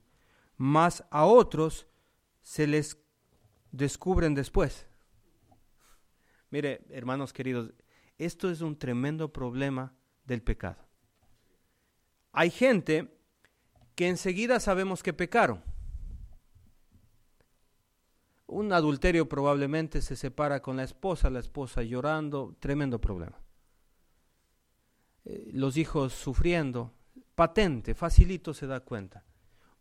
[0.58, 1.88] mas a otros
[2.44, 3.00] se les
[3.72, 4.86] descubren después.
[6.52, 7.74] Mire, hermanos queridos,
[8.20, 10.88] esto es un tremendo problema del pecado.
[12.32, 13.18] Hay gente
[13.96, 15.64] que enseguida sabemos que pecaron
[18.46, 23.49] Un adulterio probablemente se separa con la esposa, la esposa llorando, tremendo problema.
[25.26, 26.94] Eh, los hijos sufriendo,
[27.36, 29.24] patente, facilito se da cuenta.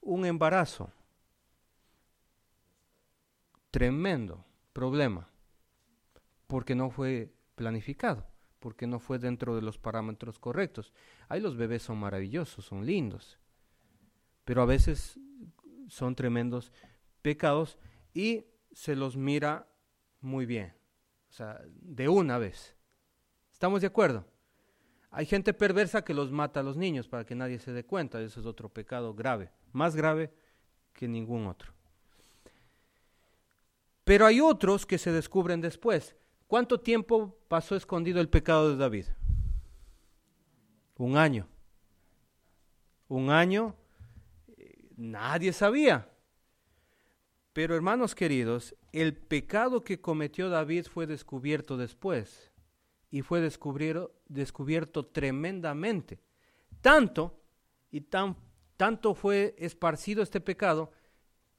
[0.00, 0.92] Un embarazo,
[3.70, 5.28] tremendo problema,
[6.46, 8.26] porque no fue planificado,
[8.58, 10.92] porque no fue dentro de los parámetros correctos.
[11.28, 13.38] Ahí los bebés son maravillosos, son lindos,
[14.44, 15.18] pero a veces
[15.88, 16.72] son tremendos
[17.22, 17.78] pecados
[18.14, 19.68] y se los mira
[20.20, 20.74] muy bien,
[21.28, 22.76] o sea, de una vez.
[23.52, 24.24] ¿Estamos de acuerdo?
[25.10, 28.20] Hay gente perversa que los mata a los niños para que nadie se dé cuenta,
[28.20, 30.32] eso es otro pecado grave, más grave
[30.92, 31.72] que ningún otro.
[34.04, 36.16] Pero hay otros que se descubren después.
[36.46, 39.06] ¿Cuánto tiempo pasó escondido el pecado de David?
[40.96, 41.46] Un año.
[43.06, 43.76] Un año,
[44.56, 46.10] eh, nadie sabía.
[47.52, 52.50] Pero hermanos queridos, el pecado que cometió David fue descubierto después
[53.10, 56.20] y fue descubierto, tremendamente.
[56.80, 57.40] Tanto
[57.90, 58.36] y tan,
[58.76, 60.92] tanto fue esparcido este pecado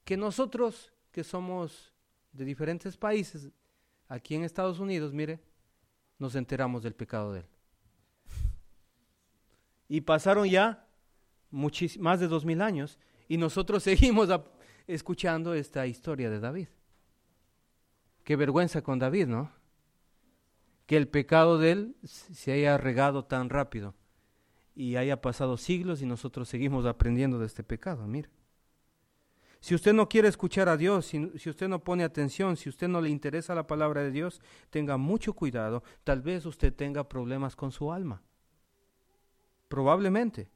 [0.03, 1.93] que nosotros que somos
[2.31, 3.49] de diferentes países,
[4.07, 5.39] aquí en Estados Unidos, mire,
[6.19, 7.45] nos enteramos del pecado de él.
[9.87, 10.87] Y pasaron ya
[11.49, 14.29] más de dos mil años y nosotros seguimos
[14.85, 16.67] escuchando esta historia de David.
[18.23, 19.58] Qué vergüenza con David, ¿no?
[20.89, 23.93] Que el pecado de él se haya regado tan rápido
[24.73, 28.31] y haya pasado siglos y nosotros seguimos aprendiendo de este pecado, mire.
[29.59, 32.87] Si usted no quiere escuchar a Dios, si, si, usted no pone atención, si usted
[32.87, 35.83] no le interesa la palabra de Dios, tenga mucho cuidado.
[36.03, 38.23] Tal vez usted tenga problemas con su alma.
[39.67, 40.49] Probablemente.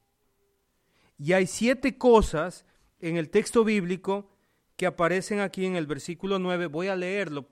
[1.19, 2.65] Y hay siete cosas
[2.99, 4.31] en el texto bíblico
[4.77, 6.65] que aparecen aquí en el versículo 9.
[6.65, 7.47] Voy a leerlo.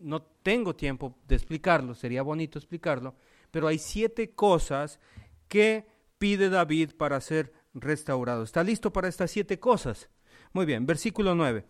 [0.00, 3.14] No tengo tiempo de explicarlo, sería bonito explicarlo.
[3.50, 5.00] Pero hay siete cosas
[5.48, 5.86] que
[6.18, 8.42] pide David para ser restaurado.
[8.42, 10.08] ¿Está listo para estas siete cosas?
[10.52, 11.64] Muy bien, versículo 9.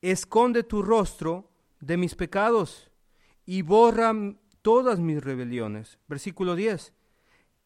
[0.00, 2.90] Esconde tu rostro de mis pecados
[3.46, 4.12] y borra
[4.62, 5.98] todas mis rebeliones.
[6.08, 6.92] Versículo 10.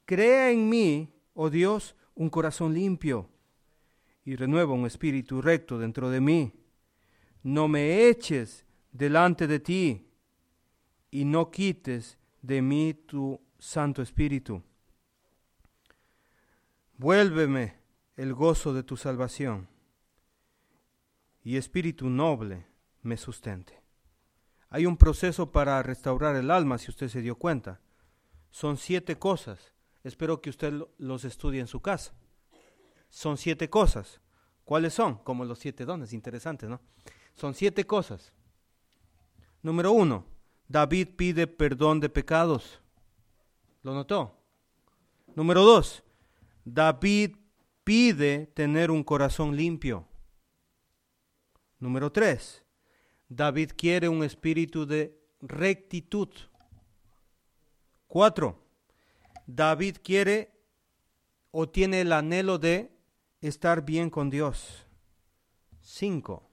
[0.04, 3.28] Crea en mí, oh Dios, un corazón limpio
[4.24, 6.52] y renueva un espíritu recto dentro de mí.
[7.42, 10.10] No me eches delante de ti
[11.10, 14.62] y no quites de mí tu Santo Espíritu.
[16.96, 17.76] Vuélveme
[18.16, 19.68] el gozo de tu salvación
[21.42, 22.66] y espíritu noble
[23.02, 23.80] me sustente.
[24.70, 27.80] Hay un proceso para restaurar el alma, si usted se dio cuenta.
[28.50, 29.72] Son siete cosas.
[30.02, 32.12] Espero que usted los estudie en su casa.
[33.08, 34.20] Son siete cosas.
[34.64, 35.16] ¿Cuáles son?
[35.18, 36.80] Como los siete dones, interesante, ¿no?
[37.34, 38.32] Son siete cosas.
[39.62, 40.24] Número uno,
[40.68, 42.80] David pide perdón de pecados.
[43.82, 44.36] ¿Lo notó?
[45.34, 46.02] Número dos,
[46.64, 47.36] David
[47.84, 50.06] pide tener un corazón limpio.
[51.78, 52.64] Número tres,
[53.28, 56.28] David quiere un espíritu de rectitud.
[58.06, 58.64] Cuatro,
[59.46, 60.52] David quiere
[61.50, 62.90] o tiene el anhelo de
[63.40, 64.86] estar bien con Dios.
[65.80, 66.50] Cinco,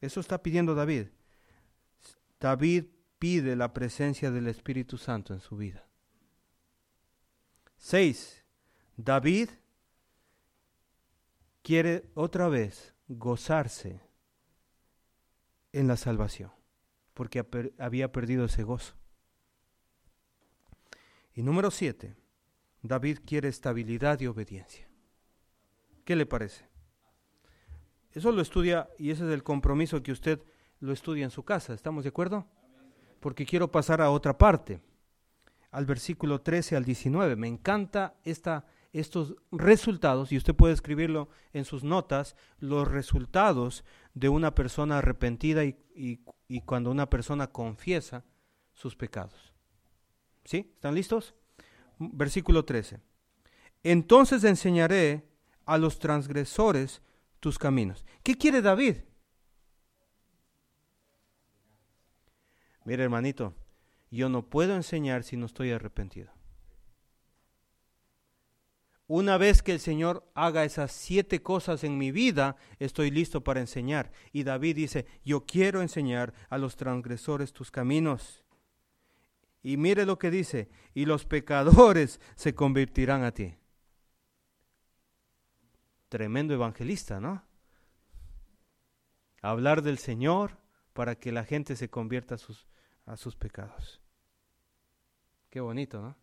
[0.00, 1.08] eso está pidiendo David.
[2.40, 2.86] David
[3.18, 5.86] pide la presencia del Espíritu Santo en su vida.
[7.76, 8.44] Seis,
[8.96, 9.50] David
[11.62, 14.00] quiere otra vez gozarse
[15.72, 16.50] en la salvación,
[17.14, 17.46] porque
[17.78, 18.94] había perdido ese gozo.
[21.34, 22.16] Y número siete,
[22.82, 24.88] David quiere estabilidad y obediencia.
[26.04, 26.68] ¿Qué le parece?
[28.12, 30.42] Eso lo estudia y ese es el compromiso que usted
[30.80, 31.72] lo estudia en su casa.
[31.72, 32.46] ¿Estamos de acuerdo?
[33.20, 34.80] Porque quiero pasar a otra parte,
[35.70, 37.36] al versículo 13 al 19.
[37.36, 43.84] Me encanta esta estos resultados, y usted puede escribirlo en sus notas, los resultados
[44.14, 45.76] de una persona arrepentida y,
[46.48, 48.24] y, cuando una persona confiesa
[48.72, 49.52] sus pecados.
[50.44, 50.72] ¿Sí?
[50.74, 51.34] ¿Están listos?
[51.98, 53.00] Versículo 13.
[53.84, 55.28] Entonces enseñaré
[55.66, 57.02] a los transgresores
[57.38, 58.04] tus caminos.
[58.22, 58.96] ¿Qué quiere David?
[62.90, 63.54] Mire, hermanito,
[64.10, 66.32] yo no puedo enseñar si no estoy arrepentido.
[69.06, 73.60] Una vez que el Señor haga esas siete cosas en mi vida, estoy listo para
[73.60, 74.10] enseñar.
[74.32, 78.42] Y David dice, yo quiero enseñar a los transgresores tus caminos.
[79.62, 83.54] Y mire lo que dice, y los pecadores se convertirán a ti.
[86.08, 87.44] Tremendo evangelista, ¿no?
[89.42, 90.58] Hablar del Señor,
[90.92, 92.66] para que la gente se convierta a sus,
[93.10, 94.00] a sus pecados.
[95.50, 96.16] Qué bonito, ¿no?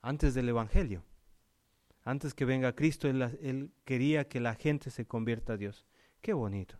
[0.00, 1.04] Antes del Evangelio,
[2.02, 5.84] antes que venga Cristo, él, quería que la gente se convierta a Dios.
[6.22, 6.78] Qué bonito.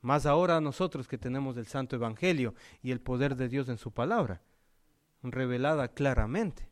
[0.00, 3.90] Más ahora nosotros que tenemos el Santo Evangelio y el poder de Dios en su
[3.90, 4.42] palabra,
[5.22, 6.70] revelada claramente.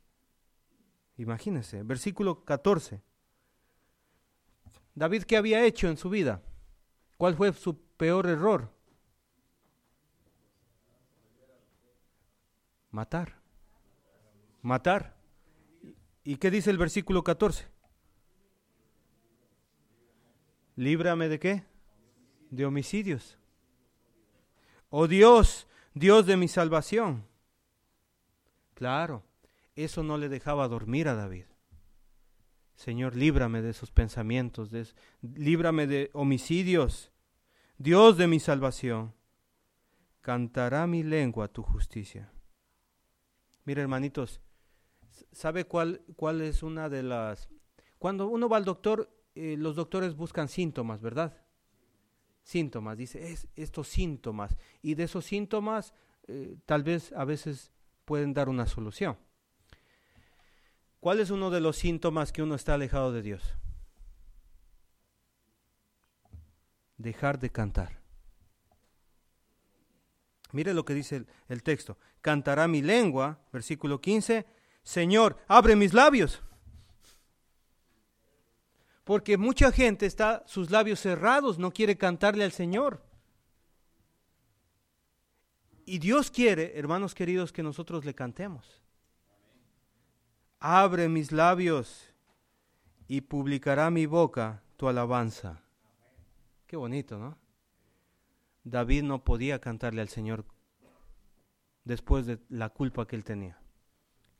[1.16, 3.02] Imagínense, versículo 14.
[4.94, 6.42] David, ¿qué había hecho en su vida?
[7.16, 8.75] ¿Cuál fue su peor error?
[12.96, 13.36] Matar.
[14.62, 15.14] Matar.
[16.24, 17.66] ¿Y qué dice el versículo 14?
[20.76, 21.64] Líbrame de qué?
[22.48, 23.36] De homicidios.
[24.88, 27.26] Oh Dios, Dios de mi salvación.
[28.72, 29.22] Claro,
[29.74, 31.44] eso no le dejaba dormir a David.
[32.76, 34.70] Señor, líbrame de esos pensamientos,
[35.20, 37.12] líbrame de homicidios.
[37.76, 39.12] Dios de mi salvación,
[40.22, 42.32] cantará mi lengua tu justicia.
[43.66, 44.40] Mira, hermanitos,
[45.32, 47.48] ¿sabe cuál, cuál es una de las...
[47.98, 51.36] Cuando uno va al doctor, eh, los doctores buscan síntomas, ¿verdad?
[52.44, 54.56] Síntomas, dice, es, estos síntomas.
[54.82, 55.94] Y de esos síntomas,
[56.28, 57.72] eh, tal vez a veces
[58.04, 59.18] pueden dar una solución.
[61.00, 63.56] ¿Cuál es uno de los síntomas que uno está alejado de Dios?
[66.98, 68.05] Dejar de cantar.
[70.52, 71.98] Mire lo que dice el, el, texto.
[72.20, 74.46] Cantará mi lengua, versículo 15,
[74.82, 76.42] Señor, abre mis labios.
[79.04, 83.02] Porque mucha gente está sus labios cerrados, no quiere cantarle al Señor.
[85.84, 88.82] Y Dios quiere, hermanos queridos, que nosotros le cantemos.
[90.58, 92.12] Abre mis labios
[93.06, 95.62] y publicará mi boca tu alabanza.
[96.66, 97.38] Qué bonito, ¿no?
[98.68, 100.44] David no podía cantarle al Señor
[101.84, 103.58] después de la culpa que él tenía.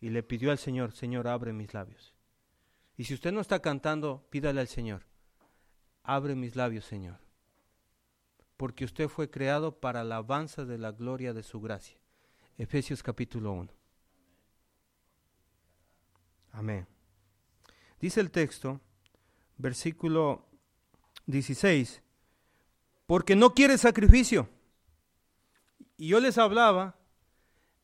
[0.01, 2.13] Y le pidió al Señor, Señor, abre mis labios.
[2.99, 5.07] Y si usted no está cantando, pídale al Señor,
[6.03, 7.27] abre mis labios, Señor
[8.57, 11.99] porque usted fue creado para la alabanza de la gloria de su gracia.
[12.57, 13.73] Efesios capítulo 1.
[16.53, 16.87] Amén.
[18.01, 18.81] Dice el texto,
[19.59, 20.47] versículo
[21.27, 22.03] 16,
[23.07, 24.49] porque no quiere sacrificio.
[25.97, 26.97] Y yo les hablaba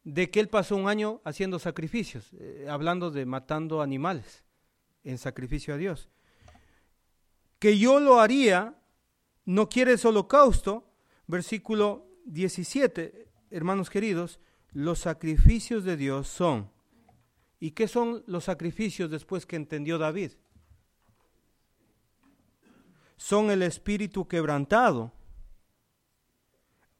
[0.04, 4.44] de que él pasó un año haciendo sacrificios, eh, hablando de matando animales
[5.04, 6.10] en sacrificio a Dios.
[7.58, 8.76] Que yo lo haría
[9.44, 10.88] no quieres holocausto,
[11.26, 14.40] versículo 17, hermanos queridos,
[14.72, 16.70] los sacrificios de Dios son.
[17.58, 20.32] ¿Y qué son los sacrificios después que entendió David?
[23.22, 25.12] Son el espíritu quebrantado,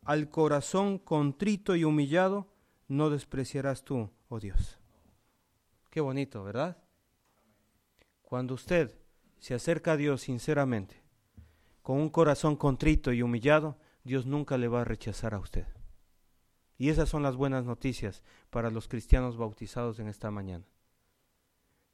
[0.04, 2.46] al corazón contrito y humillado,
[2.86, 4.78] no despreciarás tú, oh Dios.
[5.90, 6.76] Qué bonito, ¿verdad?
[8.22, 8.96] Cuando usted
[9.40, 11.02] se acerca a Dios sinceramente,
[11.82, 15.66] con un corazón contrito y humillado, Dios nunca le va a rechazar a usted.
[16.78, 20.66] Y esas son las buenas noticias para los cristianos bautizados en esta mañana.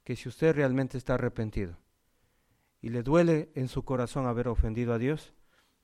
[0.03, 1.79] Que si usted realmente está arrepentido
[2.81, 5.33] y le duele en su corazón haber ofendido a Dios,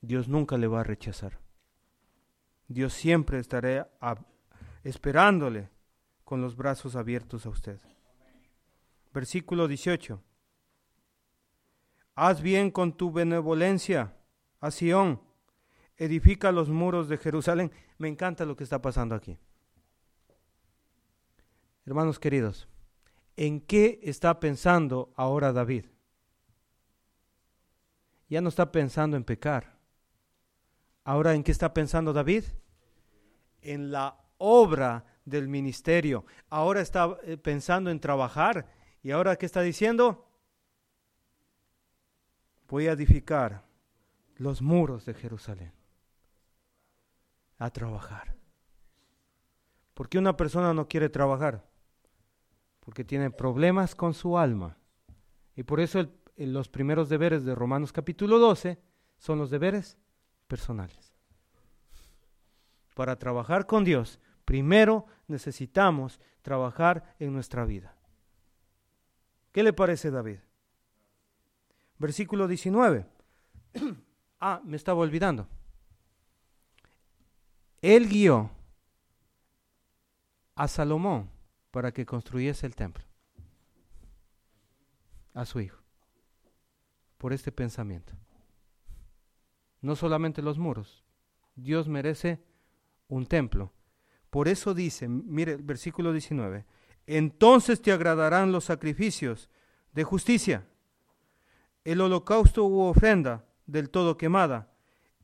[0.01, 1.39] Dios nunca le va a rechazar.
[2.67, 3.89] Dios siempre estará
[4.83, 5.69] esperándole
[6.23, 7.79] con los brazos abiertos a usted.
[9.13, 10.21] Versículo 18.
[12.15, 14.15] Haz bien con tu benevolencia
[14.61, 15.21] a Sión,
[15.97, 17.71] edifica los muros de Jerusalén.
[17.97, 19.37] Me encanta lo que está pasando aquí.
[21.85, 22.67] Hermanos queridos,
[23.35, 25.85] ¿en qué está pensando ahora David?
[28.27, 29.77] Ya no está pensando en pecar.
[31.03, 32.43] Ahora, ¿en qué está pensando David?
[33.61, 36.25] En la obra del ministerio.
[36.49, 38.67] Ahora está eh, pensando en trabajar.
[39.03, 40.25] ¿Y ahora qué está diciendo?
[42.67, 43.63] voy a edificar
[44.37, 45.71] los muros de Jerusalén.
[47.57, 48.35] A trabajar.
[49.93, 51.65] ¿Por qué una persona no quiere trabajar?
[52.81, 54.77] Porque tiene problemas con su alma.
[55.55, 56.05] Y por eso
[56.37, 58.79] los primeros deberes de Romanos capítulo 12
[59.17, 59.97] son los deberes
[60.47, 61.13] personales.
[62.93, 67.95] Para trabajar con Dios, primero necesitamos trabajar en nuestra vida.
[69.51, 70.39] ¿Qué le parece David?
[71.97, 73.05] Versículo 19.
[74.39, 75.47] ah, me estaba olvidando.
[77.81, 78.51] Él guió
[80.55, 81.29] a Salomón
[81.71, 83.03] para que construyese el templo.
[85.33, 85.84] A su hijo.
[87.25, 88.13] Por este pensamiento.
[89.81, 91.03] No solamente los muros,
[91.55, 92.39] Dios merece
[93.07, 93.73] un templo.
[94.29, 96.67] Por eso dice, mire el versículo 19,
[97.07, 99.49] entonces te agradarán los sacrificios
[99.91, 100.67] de justicia,
[101.83, 104.71] el holocausto u ofrenda del todo quemada,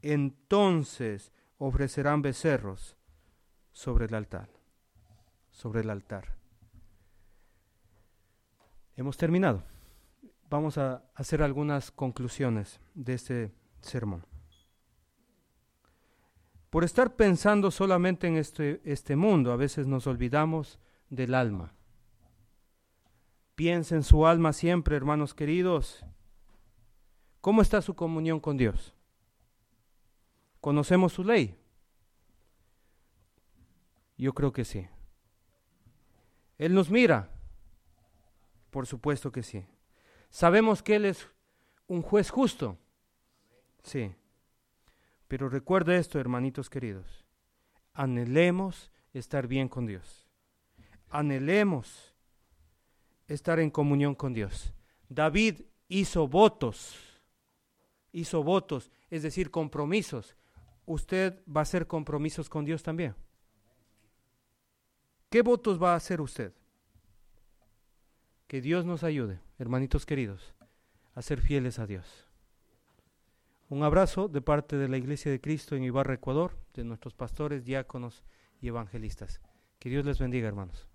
[0.01, 2.97] entonces ofrecerán becerros
[3.73, 4.49] sobre el altar,
[5.51, 6.35] sobre el altar.
[8.95, 9.70] Hemos terminado.
[10.51, 14.25] Vamos a hacer algunas conclusiones de este sermón.
[16.69, 20.77] Por estar pensando solamente en este, este mundo, a veces nos olvidamos
[21.09, 21.73] del alma.
[23.55, 26.03] Piensa en su alma siempre, hermanos queridos.
[27.39, 28.93] ¿Cómo está su comunión con Dios?
[30.59, 31.57] ¿Conocemos su ley?
[34.17, 34.85] Yo creo que sí.
[36.57, 37.29] Él nos mira.
[38.69, 39.65] Por supuesto que sí.
[40.31, 41.27] Sabemos que Él es
[41.87, 42.77] un juez justo.
[43.83, 44.15] Sí.
[45.27, 47.25] Pero recuerda esto, hermanitos queridos.
[47.93, 50.25] Anhelemos estar bien con Dios.
[51.09, 52.15] Anhelemos
[53.27, 54.73] estar en comunión con Dios.
[55.09, 56.95] David hizo votos,
[58.13, 60.37] hizo votos, es decir, compromisos.
[60.85, 63.15] Usted va a hacer compromisos con Dios también.
[65.29, 66.53] ¿Qué votos va a hacer usted?
[68.47, 70.55] Que Dios nos ayude, hermanitos queridos,
[71.13, 72.25] a ser fieles a Dios.
[73.69, 77.63] Un abrazo de parte de la Iglesia de Cristo en Ibarra, Ecuador, de nuestros pastores,
[77.63, 78.23] diáconos
[78.59, 79.39] y evangelistas.
[79.77, 80.87] Que Dios les bendiga, hermanos.